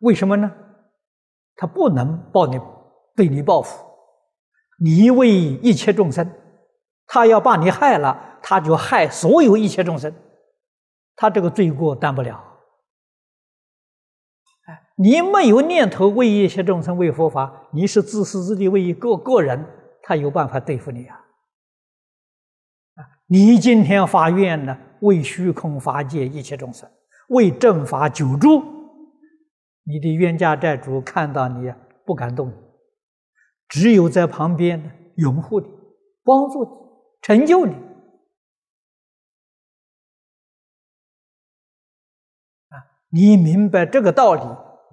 [0.00, 0.52] 为什么呢？
[1.56, 2.60] 他不能报你。
[3.16, 3.82] 对你报复，
[4.78, 6.30] 你为一切众生，
[7.08, 10.14] 他要把你害了，他就害所有一切众生，
[11.16, 12.36] 他这个罪过担不了。
[14.66, 19.66] 哎，你没有念头为一切众生为佛法，你是自私自利为一个个人，
[20.02, 21.18] 他有办法对付你啊！
[23.26, 26.88] 你今天发愿呢，为虚空法界一切众生，
[27.28, 28.62] 为正法久住，
[29.84, 31.72] 你的冤家债主看到你
[32.04, 32.54] 不敢动你。
[33.68, 35.66] 只有在旁边，拥护你，
[36.24, 36.70] 帮助你，
[37.28, 37.74] 成就你，
[42.70, 42.80] 啊！
[43.10, 44.40] 你明白这个道理，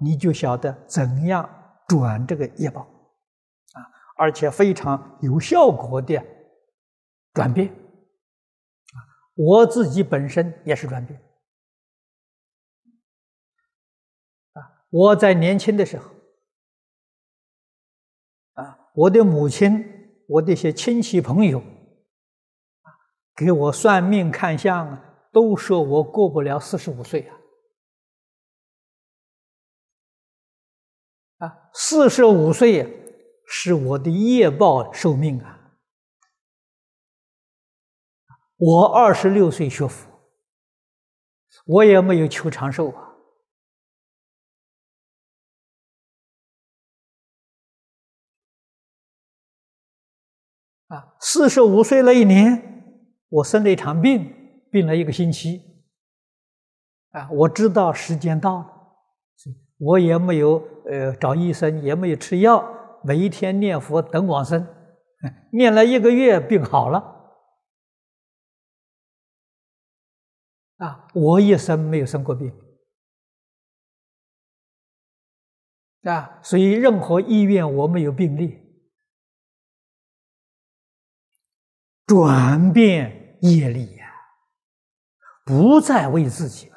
[0.04, 1.48] 你就晓得怎样
[1.88, 2.82] 转这个业报，
[3.72, 3.88] 啊！
[4.18, 6.22] 而且非常有效果的
[7.32, 9.00] 转变，啊！
[9.34, 11.18] 我自己本身也是转变，
[14.52, 14.84] 啊！
[14.90, 16.10] 我在年轻的时候
[18.62, 18.90] 啊。
[18.92, 19.82] 我的母亲，
[20.28, 21.62] 我的一些亲戚朋友，
[23.36, 27.36] 给我算命看相啊，都说我过不了四十五岁啊，
[31.46, 33.04] 啊，四十五岁
[33.46, 35.74] 是我的业报寿命啊。
[38.56, 40.10] 我二十六岁学佛，
[41.66, 43.16] 我也没有求长寿啊。
[50.86, 52.75] 啊，四十五岁那一年，
[53.28, 54.32] 我生了一场病，
[54.70, 55.62] 病了一个星期。
[57.10, 58.66] 啊，我知道时间到了，
[59.78, 62.62] 我也没有呃找医生，也没有吃药，
[63.02, 64.66] 每一天念佛等往生，
[65.52, 67.14] 念了一个月，病好了。
[70.76, 72.52] 啊，我一生没有生过病。
[76.02, 78.65] 啊，所以任何医院我没有病历。
[82.06, 84.06] 转变业力呀，
[85.44, 86.76] 不再为自己了，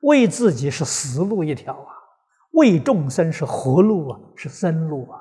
[0.00, 1.92] 为自己是死路一条啊，
[2.52, 5.20] 为众生是活路啊，是生路啊！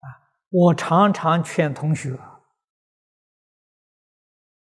[0.00, 0.04] 啊，
[0.48, 2.18] 我常常劝同学，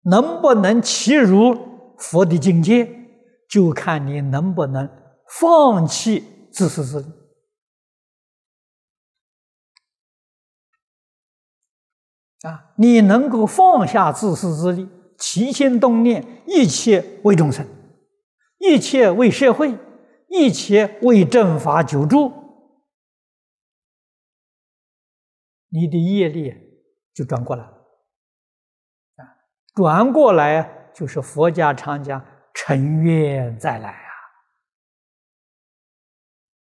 [0.03, 2.87] 能不能契入佛的境界，
[3.49, 4.89] 就看你能不能
[5.41, 7.20] 放弃自私自利。
[12.43, 14.89] 啊，你能够放下自私自利，
[15.19, 17.67] 起心动念，一切为众生，
[18.59, 19.79] 一切为社会，
[20.29, 22.33] 一切为正法久住，
[25.69, 26.55] 你的业力
[27.13, 27.71] 就转过来了。
[29.17, 29.37] 啊，
[29.75, 32.25] 转过来就是佛家常讲
[32.55, 33.91] 成愿再来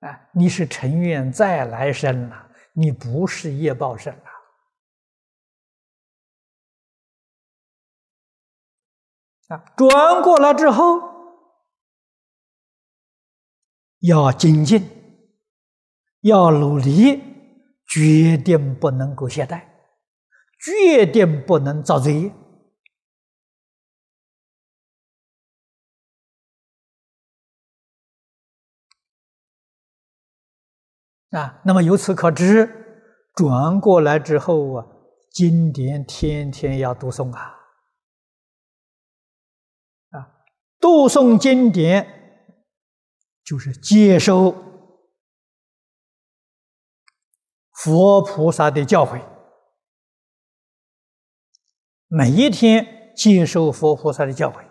[0.01, 0.09] 啊！
[0.09, 4.30] 啊，你是成愿再来生了，你不是业报生了。
[9.75, 10.99] 转过来之后，
[13.99, 14.87] 要精进，
[16.21, 17.21] 要努力，
[17.87, 19.63] 决定不能够懈怠，
[20.59, 22.33] 决定不能造罪业
[31.31, 31.61] 啊！
[31.63, 32.99] 那么由此可知，
[33.33, 34.85] 转过来之后啊，
[35.31, 37.60] 经典天天要读诵啊。
[40.81, 42.49] 读诵经典，
[43.43, 44.55] 就是接受
[47.71, 49.21] 佛菩萨的教诲。
[52.07, 54.65] 每一天接受佛菩萨的教诲，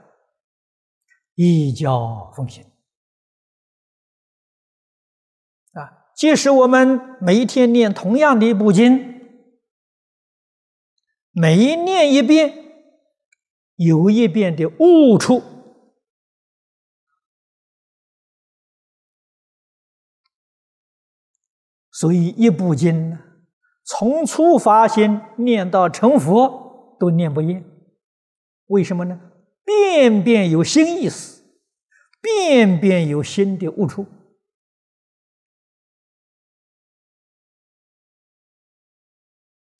[1.37, 2.65] 一教奉行。
[5.73, 9.21] 啊，即使我们每一天念同样的一部经，
[11.31, 12.53] 每一念一遍，
[13.77, 15.41] 有一遍的悟处。
[22.01, 23.19] 所以一部经呢，
[23.85, 27.63] 从初发心念到成佛都念不厌，
[28.69, 29.21] 为什么呢？
[29.67, 31.45] 遍遍有新意思，
[32.23, 34.07] 遍遍有新的悟处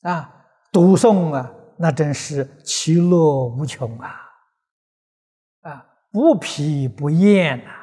[0.03, 0.45] 啊！
[0.71, 4.29] 读诵啊，那真是其乐无穷啊！
[5.61, 7.80] 啊，不疲不厌呐！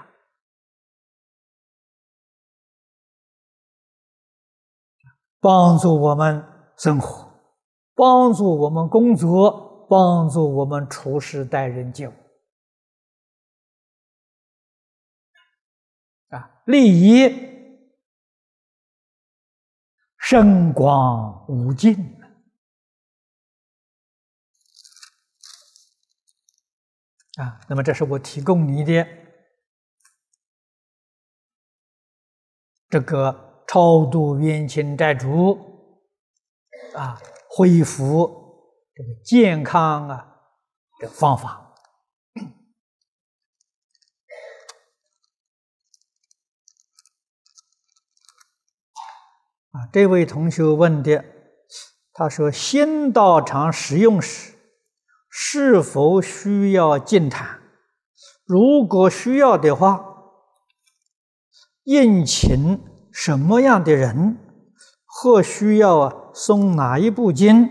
[5.40, 6.44] 帮助我们
[6.76, 7.32] 生活，
[7.94, 9.66] 帮助我们工作。
[9.90, 12.12] 帮助我们处事待人接物
[16.28, 17.26] 啊，利益
[20.18, 21.96] 深广无尽
[27.36, 27.58] 啊！
[27.66, 29.06] 那么，这是我提供你的
[32.90, 35.58] 这个超度冤亲债主
[36.94, 38.36] 啊，恢复。
[38.94, 40.40] 这个健康啊
[40.98, 41.72] 的方法
[49.70, 51.24] 啊，这位同学问的，
[52.12, 54.54] 他说：新道场使用时
[55.30, 57.60] 是否需要净坛？
[58.44, 60.04] 如果需要的话，
[61.84, 62.84] 应请
[63.20, 64.38] 什么样的人？
[65.04, 67.68] 或需要啊送哪一部经？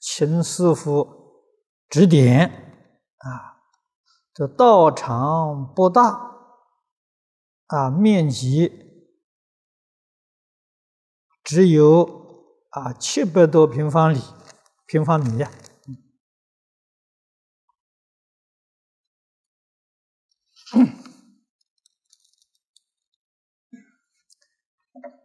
[0.00, 1.42] 请师傅
[1.90, 2.48] 指点
[3.18, 3.60] 啊！
[4.32, 6.38] 这道场不大
[7.66, 8.72] 啊，面积
[11.44, 12.08] 只有
[12.70, 14.22] 啊七百多平方里
[14.86, 15.50] 平方米呀。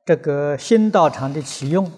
[0.05, 1.91] 这个新道场的启用。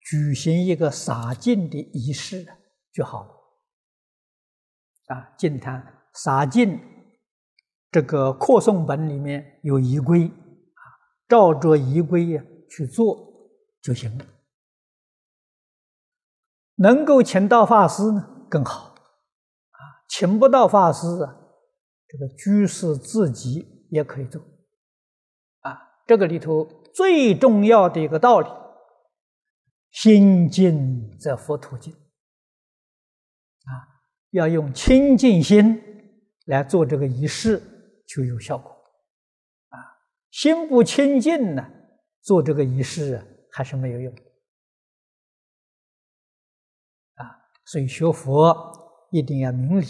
[0.00, 2.44] 举行一个洒净的仪式
[2.92, 3.30] 就好了。
[5.06, 6.80] 啊，净坛洒净，
[7.90, 10.82] 这个扩诵本里面有仪规，啊，
[11.28, 13.50] 照着仪规呀去做
[13.82, 14.26] 就行了。
[16.76, 18.89] 能够请到法师呢更好，
[20.10, 21.38] 请不到法师啊，
[22.08, 24.42] 这个居士自己也可以做。
[25.60, 28.50] 啊，这个里头最重要的一个道理。
[29.92, 33.70] 心静则佛土静，啊，
[34.30, 35.80] 要用清净心
[36.46, 37.60] 来做这个仪式，
[38.06, 38.70] 就有效果。
[39.70, 39.78] 啊，
[40.30, 41.64] 心不清净呢，
[42.20, 44.12] 做这个仪式还是没有用。
[47.14, 49.86] 啊，所以学佛一定要明理，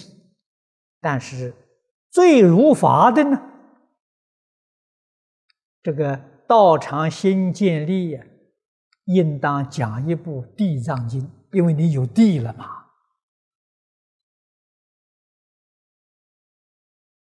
[1.01, 1.55] 但是
[2.11, 3.41] 最如法的呢，
[5.83, 6.17] 这个
[6.49, 8.25] 道场新建立呀。
[9.07, 12.65] 应当讲一部《地藏经》，因为你有地了嘛。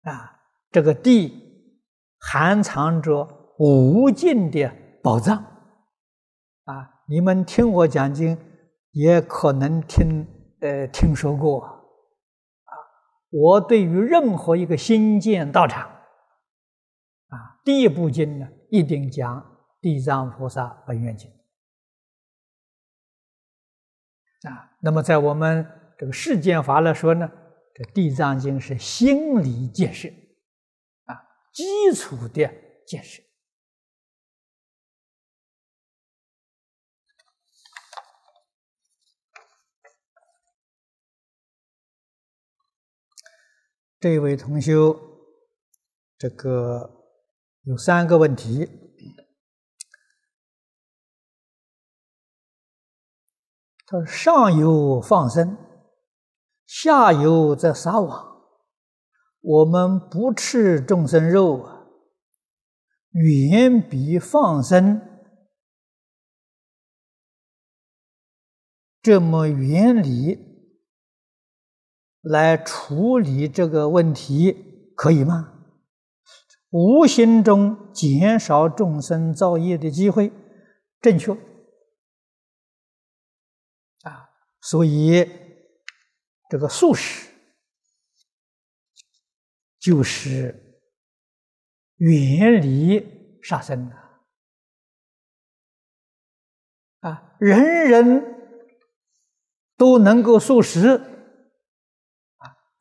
[0.03, 0.39] 啊，
[0.71, 1.33] 这个地
[2.19, 3.27] 含藏着
[3.57, 5.35] 无尽的宝藏。
[6.63, 8.37] 啊，你们听我讲经，
[8.91, 10.25] 也可能听
[10.61, 11.72] 呃听说过。
[13.35, 15.89] 我对于任何一个新建道场，
[17.29, 19.41] 啊，第一部经呢，一定讲
[19.81, 21.27] 《地藏菩萨本愿经》。
[24.47, 25.67] 啊，那么在我们
[25.97, 27.27] 这个世间法来说呢，
[27.73, 30.09] 这《地藏经》是心理建设，
[31.05, 32.53] 啊，基础的
[32.85, 33.23] 建设。
[44.03, 44.99] 这位同修，
[46.17, 47.05] 这个
[47.61, 48.67] 有三个问题。
[53.85, 55.57] 他上游放生，
[56.65, 58.43] 下游在撒网。
[59.39, 61.87] 我们不吃众生肉啊，
[63.11, 65.01] 远比放生
[69.01, 70.52] 这么原理
[72.23, 75.51] 来处理这个问题，可以吗？
[76.71, 80.31] 无形中减少众生造业的机会，
[80.99, 81.33] 正确
[84.01, 84.31] 啊。
[84.61, 85.29] 所以，
[86.49, 87.29] 这个素食
[89.77, 90.81] 就是
[91.97, 93.95] 远离杀生的
[97.01, 97.35] 啊！
[97.37, 98.23] 人人
[99.77, 101.12] 都能够素食，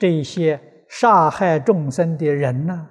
[0.02, 2.90] 这些杀害众生的人呢，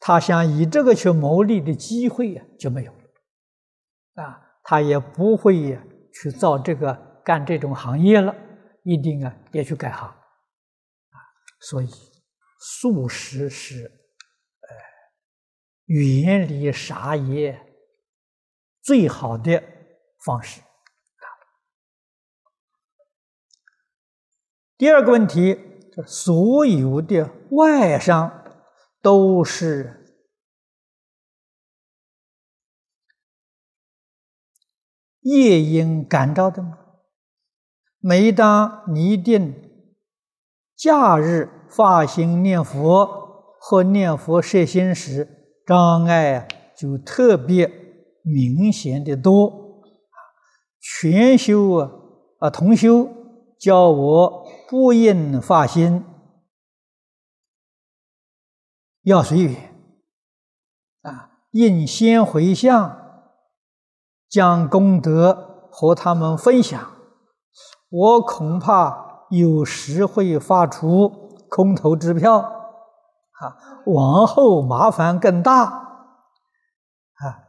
[0.00, 5.78] 他想以这个去牟利的机会啊就没有了，啊，他也不会
[6.12, 6.92] 去造这个
[7.24, 8.34] 干这种行业了，
[8.82, 11.18] 一定啊也去改行，啊，
[11.60, 11.88] 所以
[12.58, 14.68] 素食是呃
[15.86, 17.56] 远离杀业
[18.82, 19.62] 最好的
[20.24, 20.60] 方式。
[24.80, 25.58] 第二个问题，
[26.06, 28.44] 所有的外伤
[29.02, 30.06] 都是
[35.20, 36.78] 业因感召的吗？
[37.98, 39.54] 每当你定
[40.74, 43.06] 假日发心念佛
[43.60, 45.28] 或念佛摄心时，
[45.66, 47.70] 障碍就特别
[48.22, 49.82] 明显的多。
[50.80, 51.90] 全修啊
[52.38, 53.06] 啊，同修
[53.58, 54.39] 教我。
[54.70, 56.04] 不应发心，
[59.02, 59.74] 要随缘
[61.02, 61.32] 啊！
[61.50, 63.26] 应先回向，
[64.28, 66.88] 将功德和他们分享。
[67.88, 77.42] 我恐怕有时会发出空头支票啊，往后麻烦更大啊！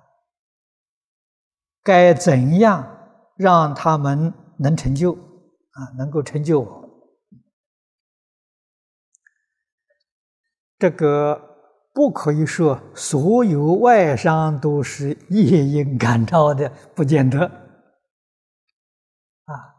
[1.84, 2.98] 该怎样
[3.36, 5.94] 让他们能成就啊？
[6.00, 6.81] 能够成就我？
[10.82, 11.40] 这个
[11.94, 17.46] 不可以说所有外伤都是业因感召的，不见得。
[19.46, 19.78] 啊，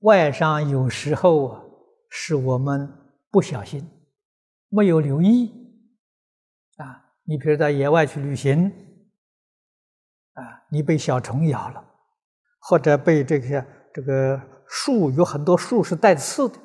[0.00, 1.62] 外伤有时候啊
[2.10, 2.92] 是我们
[3.30, 3.88] 不小心，
[4.68, 5.50] 没有留意。
[6.76, 8.66] 啊，你比如在野外去旅行，
[10.34, 11.82] 啊，你被小虫咬了，
[12.60, 16.58] 或者被这些这个树有很多树是带刺的，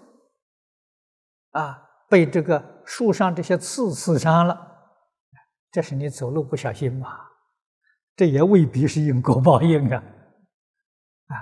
[1.51, 2.78] 啊，被这个。
[2.89, 4.95] 树上这些刺刺伤了，
[5.70, 7.30] 这是你走路不小心嘛？
[8.16, 10.03] 这也未必是因果报应啊！
[11.28, 11.36] 啊，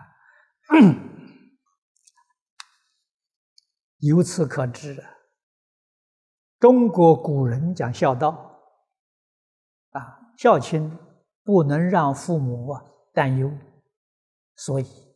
[3.99, 5.01] 由此可知，
[6.59, 8.59] 中国古人讲孝道，
[9.91, 10.99] 啊，孝亲
[11.45, 13.49] 不能让父母啊担忧，
[14.57, 15.15] 所以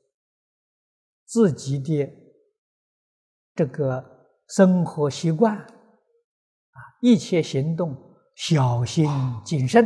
[1.25, 2.09] 自己的
[3.53, 4.20] 这个
[4.53, 5.67] 生活习惯啊。
[7.01, 7.95] 一切行动
[8.35, 9.07] 小心
[9.45, 9.85] 谨慎，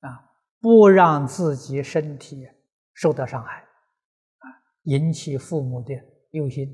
[0.00, 2.46] 啊，不让自己身体
[2.94, 4.44] 受到伤害，啊，
[4.84, 5.94] 引起父母的
[6.30, 6.66] 忧心，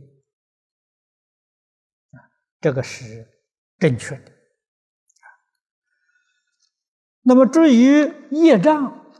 [2.11, 2.17] 啊，
[2.61, 3.27] 这个是
[3.79, 4.33] 正确的。
[7.27, 9.13] 那么至于业障，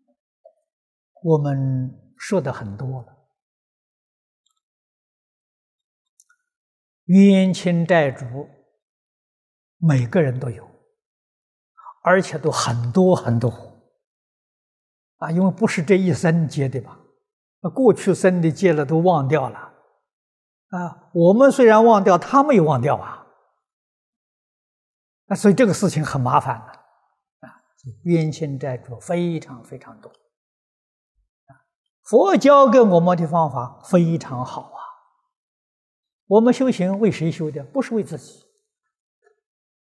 [1.22, 3.13] 我们说的很多了。
[7.06, 8.48] 冤亲债主，
[9.78, 10.66] 每个人都有，
[12.02, 13.50] 而且都很多很多
[15.18, 15.30] 啊！
[15.30, 16.98] 因为不是这一生结的吧？
[17.60, 19.58] 那过去生的结了都忘掉了
[20.68, 21.10] 啊！
[21.12, 23.26] 我们虽然忘掉，他没有忘掉啊！
[25.26, 27.60] 啊，所以这个事情很麻烦的啊！
[28.04, 30.10] 冤亲债主非常非常多！
[32.02, 34.80] 佛教给我们的方法非常好啊。
[36.26, 37.62] 我们修行为谁修的？
[37.64, 38.44] 不是为自己，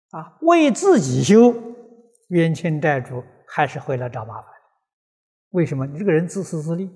[0.09, 1.53] 啊，为自己修，
[2.27, 4.51] 冤亲债主还是会来找麻烦。
[5.51, 5.87] 为什么？
[5.87, 6.87] 你这个人自私自利，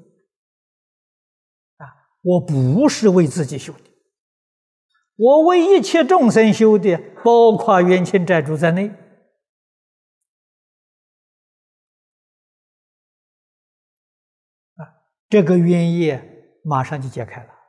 [1.78, 1.88] 啊，
[2.22, 3.84] 我不是为自己修的，
[5.16, 8.90] 我为一切众生修的，包括冤亲债主在内，
[14.76, 14.84] 啊，
[15.30, 17.61] 这个冤业马上就解开了。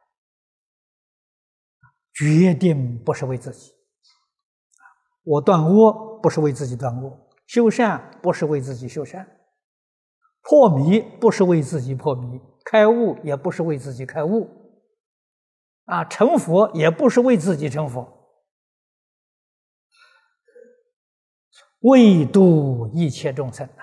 [2.15, 3.73] 决定不是为自己，
[5.23, 9.41] 我断恶不是为自己断恶，修善不是为自己修善，
[10.43, 14.49] 破迷不是为自己破迷，开悟也不是为自己开悟，
[15.87, 18.07] 啊，成佛也不是为自己成佛，
[21.81, 23.83] 为度一切众生呐！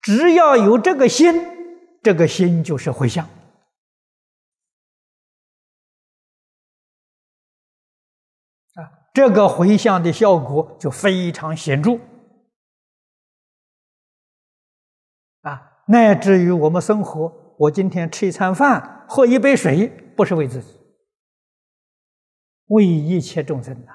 [0.00, 1.34] 只要有这个心，
[2.02, 3.28] 这个心就是回向。
[9.12, 11.98] 这个回向的效果就非常显著
[15.42, 15.82] 啊！
[15.86, 20.78] 乃至于我们生活，我今天吃一餐饭，喝一杯水，不是为自己，
[22.66, 23.92] 为一切众生呐。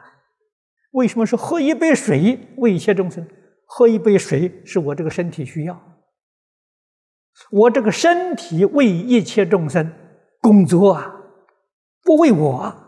[0.91, 3.25] 为什么是喝一杯水为一切众生？
[3.65, 5.81] 喝一杯水是我这个身体需要，
[7.51, 9.91] 我这个身体为一切众生
[10.41, 11.15] 工作啊，
[12.03, 12.84] 不为我。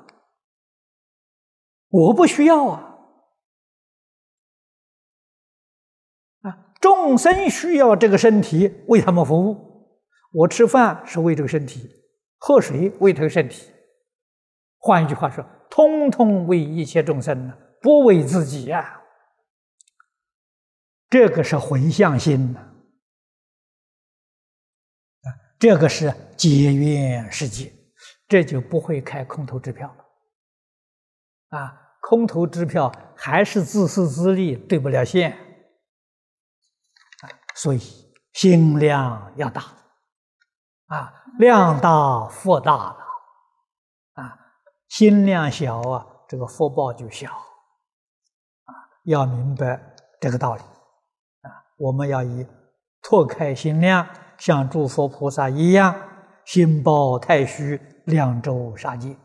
[1.89, 2.97] 我不需要啊。
[6.41, 9.99] 啊，众生需要这个身体为他们服务，
[10.31, 11.89] 我吃饭是为这个身体，
[12.37, 13.71] 喝水为这个身体。
[14.79, 19.01] 换一句话说，通通为一切众生呢，不为自己呀。
[21.09, 22.59] 这个是回向心呐，
[25.21, 25.27] 啊，
[25.57, 27.73] 这个是结缘世界，
[28.27, 30.06] 这就不会开空头支票了。
[31.49, 35.37] 啊，空头支票还是自私自利，对不了线。
[37.55, 37.79] 所以
[38.33, 39.63] 心量要大，
[40.87, 42.97] 啊，量大福大了，
[44.13, 44.37] 啊，
[44.89, 48.71] 心量小啊，这个福报就小，啊，
[49.05, 51.49] 要明白这个道理啊。
[51.77, 52.45] 我们要以
[53.01, 55.95] 拓开心量，像诸佛菩萨一样，
[56.45, 59.17] 心包太虚，量周杀戒。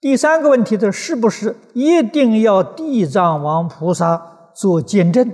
[0.00, 5.28] 第三个问题的是不是一定要地藏王菩萨做见证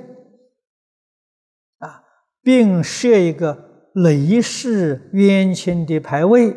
[1.79, 2.03] 啊，
[2.43, 3.57] 并设一个
[3.95, 6.57] 累世冤亲的牌位，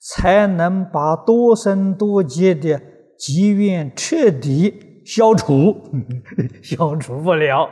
[0.00, 2.80] 才能把多生多劫的
[3.18, 5.02] 积怨彻底？
[5.04, 5.76] 消除，
[6.64, 7.68] 消除不了。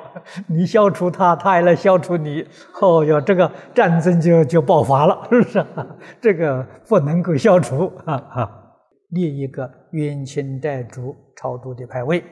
[0.46, 2.46] 你消除他，他也来消除你。
[2.80, 5.66] 哦哟，这个战争就就爆发了，是不是？
[6.20, 8.63] 这个不能够消除啊啊！
[9.14, 12.24] 立一个冤亲债主超度的牌位，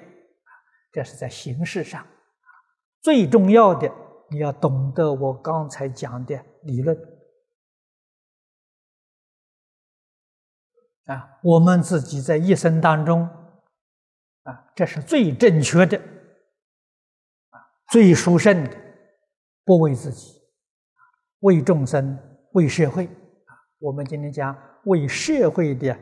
[0.92, 2.06] 这是在形式上。
[3.00, 3.90] 最重要的，
[4.30, 6.96] 你要懂得我刚才讲的理论
[11.06, 11.38] 啊。
[11.42, 13.28] 我们自己在一生当中。
[14.44, 15.96] 啊，这是最正确的，
[17.50, 17.62] 啊，
[17.92, 18.76] 最殊胜的，
[19.64, 20.34] 不为自己，
[21.38, 22.18] 为众生，
[22.50, 24.52] 为社会，啊，我们今天讲
[24.86, 25.96] 为社会的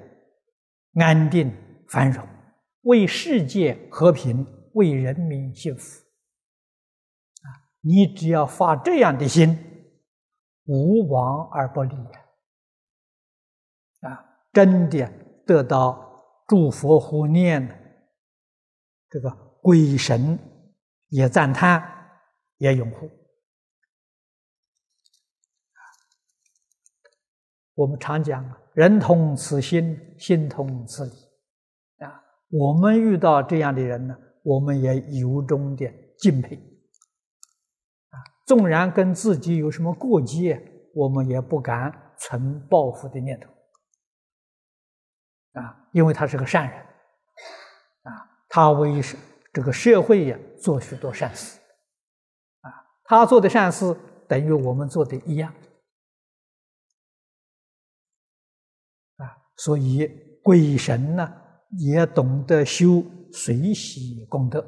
[0.94, 1.52] 安定
[1.88, 2.26] 繁荣，
[2.82, 6.00] 为世界和平，为人民幸福，
[7.42, 7.46] 啊，
[7.80, 9.56] 你只要发这样的心，
[10.64, 11.94] 无往而不利
[14.00, 15.10] 啊，真的
[15.46, 17.76] 得到诸佛护念。
[19.08, 19.30] 这个
[19.60, 20.38] 鬼神
[21.08, 21.82] 也赞叹，
[22.58, 23.10] 也拥护。
[27.74, 31.12] 我们常讲啊，人同此心，心同此理
[32.04, 32.22] 啊。
[32.50, 35.86] 我们遇到这样的人呢，我们也由衷的
[36.18, 36.56] 敬佩
[38.10, 38.16] 啊。
[38.46, 40.60] 纵然跟自己有什么过节，
[40.94, 43.50] 我们也不敢存报复的念头
[45.60, 46.78] 啊，因为他是个善人。
[48.02, 49.00] 啊他为
[49.52, 51.60] 这个社会呀做许多善事，
[52.62, 52.70] 啊，
[53.04, 53.96] 他做的善事
[54.26, 55.54] 等于我们做的一样，
[59.62, 60.10] 所以
[60.42, 61.30] 鬼神呢
[61.78, 64.64] 也懂得修随喜功德。